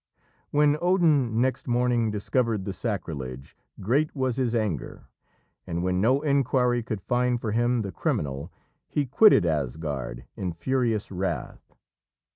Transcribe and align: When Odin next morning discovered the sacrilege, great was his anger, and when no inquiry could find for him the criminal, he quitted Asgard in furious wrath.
When 0.49 0.77
Odin 0.81 1.39
next 1.41 1.67
morning 1.67 2.09
discovered 2.09 2.65
the 2.65 2.73
sacrilege, 2.73 3.55
great 3.79 4.15
was 4.15 4.37
his 4.37 4.55
anger, 4.55 5.05
and 5.67 5.83
when 5.83 6.01
no 6.01 6.21
inquiry 6.21 6.81
could 6.81 7.03
find 7.03 7.39
for 7.39 7.51
him 7.51 7.83
the 7.83 7.91
criminal, 7.91 8.51
he 8.87 9.05
quitted 9.05 9.45
Asgard 9.45 10.25
in 10.35 10.53
furious 10.53 11.11
wrath. 11.11 11.75